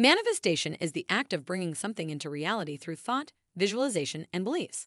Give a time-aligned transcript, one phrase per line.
[0.00, 4.86] Manifestation is the act of bringing something into reality through thought, visualization, and beliefs.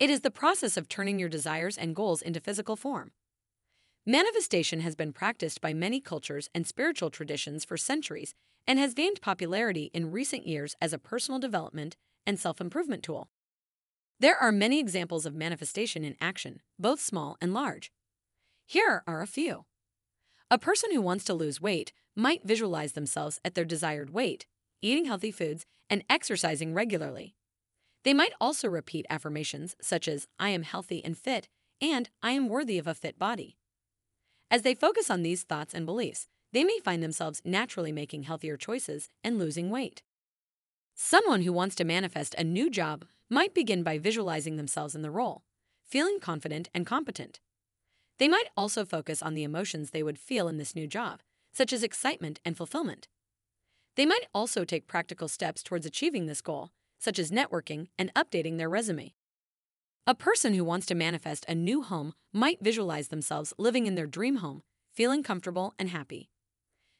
[0.00, 3.10] It is the process of turning your desires and goals into physical form.
[4.06, 8.34] Manifestation has been practiced by many cultures and spiritual traditions for centuries
[8.66, 11.94] and has gained popularity in recent years as a personal development
[12.26, 13.28] and self improvement tool.
[14.20, 17.92] There are many examples of manifestation in action, both small and large.
[18.64, 19.66] Here are a few.
[20.50, 24.46] A person who wants to lose weight might visualize themselves at their desired weight,
[24.82, 27.34] eating healthy foods, and exercising regularly.
[28.04, 31.48] They might also repeat affirmations such as, I am healthy and fit,
[31.80, 33.56] and I am worthy of a fit body.
[34.50, 38.56] As they focus on these thoughts and beliefs, they may find themselves naturally making healthier
[38.56, 40.02] choices and losing weight.
[40.94, 45.10] Someone who wants to manifest a new job might begin by visualizing themselves in the
[45.10, 45.42] role,
[45.84, 47.40] feeling confident and competent.
[48.18, 51.20] They might also focus on the emotions they would feel in this new job,
[51.52, 53.08] such as excitement and fulfillment.
[53.96, 58.58] They might also take practical steps towards achieving this goal, such as networking and updating
[58.58, 59.14] their resume.
[60.06, 64.06] A person who wants to manifest a new home might visualize themselves living in their
[64.06, 66.28] dream home, feeling comfortable and happy.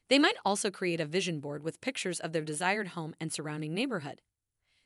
[0.09, 3.73] They might also create a vision board with pictures of their desired home and surrounding
[3.73, 4.21] neighborhood.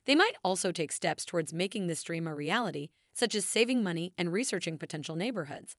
[0.06, 4.14] They might also take steps towards making this dream a reality, such as saving money
[4.18, 5.76] and researching potential neighborhoods.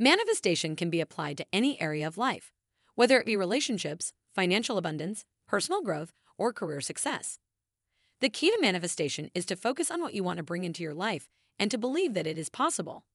[0.00, 2.52] Manifestation can be applied to any area of life,
[2.94, 7.40] whether it be relationships, financial abundance, personal growth, or career success.
[8.20, 10.94] The key to manifestation is to focus on what you want to bring into your
[10.94, 11.28] life
[11.58, 13.06] and to believe that it is possible.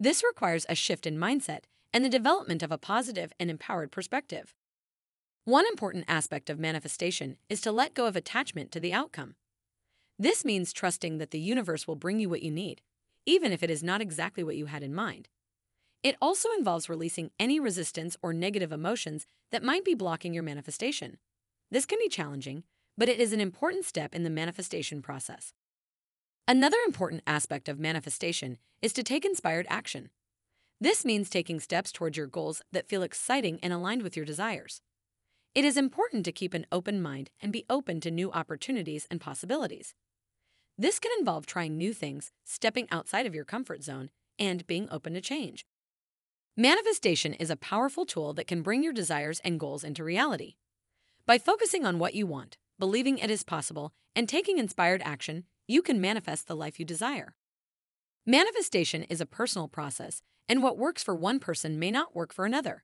[0.00, 4.54] This requires a shift in mindset and the development of a positive and empowered perspective.
[5.44, 9.34] One important aspect of manifestation is to let go of attachment to the outcome.
[10.18, 12.80] This means trusting that the universe will bring you what you need,
[13.26, 15.28] even if it is not exactly what you had in mind.
[16.02, 21.18] It also involves releasing any resistance or negative emotions that might be blocking your manifestation.
[21.70, 22.62] This can be challenging,
[22.96, 25.52] but it is an important step in the manifestation process.
[26.46, 30.10] Another important aspect of manifestation is to take inspired action.
[30.80, 34.80] This means taking steps towards your goals that feel exciting and aligned with your desires.
[35.54, 39.20] It is important to keep an open mind and be open to new opportunities and
[39.20, 39.94] possibilities.
[40.78, 45.14] This can involve trying new things, stepping outside of your comfort zone, and being open
[45.14, 45.66] to change.
[46.60, 50.56] Manifestation is a powerful tool that can bring your desires and goals into reality.
[51.24, 55.82] By focusing on what you want, believing it is possible, and taking inspired action, you
[55.82, 57.36] can manifest the life you desire.
[58.26, 62.44] Manifestation is a personal process and what works for one person may not work for
[62.44, 62.82] another.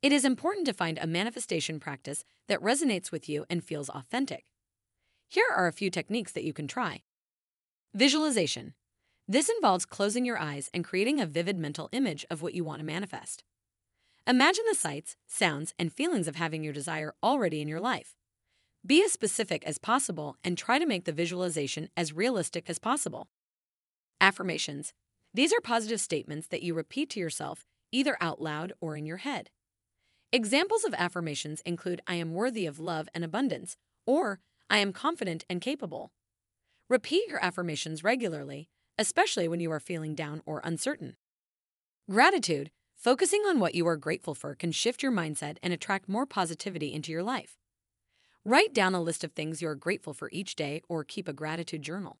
[0.00, 4.44] It is important to find a manifestation practice that resonates with you and feels authentic.
[5.26, 7.02] Here are a few techniques that you can try.
[7.94, 8.74] Visualization.
[9.28, 12.80] This involves closing your eyes and creating a vivid mental image of what you want
[12.80, 13.44] to manifest.
[14.26, 18.14] Imagine the sights, sounds, and feelings of having your desire already in your life.
[18.84, 23.28] Be as specific as possible and try to make the visualization as realistic as possible.
[24.20, 24.92] Affirmations.
[25.34, 29.18] These are positive statements that you repeat to yourself either out loud or in your
[29.18, 29.50] head.
[30.32, 34.40] Examples of affirmations include I am worthy of love and abundance, or
[34.70, 36.10] I am confident and capable.
[36.88, 38.68] Repeat your affirmations regularly,
[38.98, 41.16] especially when you are feeling down or uncertain.
[42.10, 46.26] Gratitude, focusing on what you are grateful for, can shift your mindset and attract more
[46.26, 47.56] positivity into your life.
[48.44, 51.32] Write down a list of things you are grateful for each day or keep a
[51.32, 52.18] gratitude journal.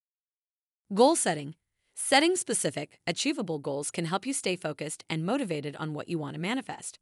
[0.94, 1.56] Goal setting,
[1.94, 6.34] Setting specific, achievable goals can help you stay focused and motivated on what you want
[6.34, 6.98] to manifest.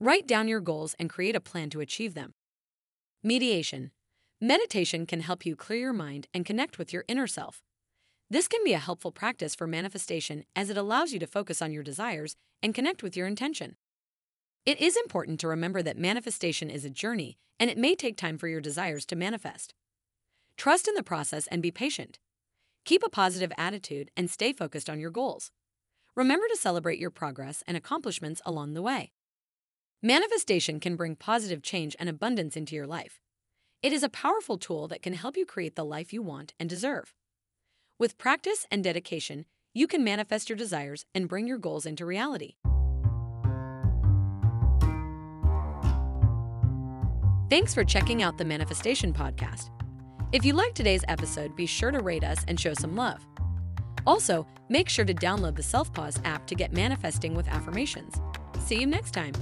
[0.00, 2.34] Write down your goals and create a plan to achieve them.
[3.22, 3.92] Mediation.
[4.40, 7.62] Meditation can help you clear your mind and connect with your inner self.
[8.30, 11.72] This can be a helpful practice for manifestation as it allows you to focus on
[11.72, 13.76] your desires and connect with your intention.
[14.66, 18.36] It is important to remember that manifestation is a journey and it may take time
[18.36, 19.72] for your desires to manifest.
[20.58, 22.18] Trust in the process and be patient.
[22.84, 25.50] Keep a positive attitude and stay focused on your goals.
[26.14, 29.12] Remember to celebrate your progress and accomplishments along the way.
[30.02, 33.20] Manifestation can bring positive change and abundance into your life.
[33.82, 36.68] It is a powerful tool that can help you create the life you want and
[36.68, 37.14] deserve.
[38.00, 42.54] With practice and dedication, you can manifest your desires and bring your goals into reality.
[47.50, 49.70] Thanks for checking out the Manifestation Podcast.
[50.30, 53.26] If you liked today's episode, be sure to rate us and show some love.
[54.06, 58.20] Also, make sure to download the Self Pause app to get manifesting with affirmations.
[58.60, 59.32] See you next time.